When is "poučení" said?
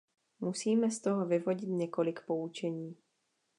2.25-2.97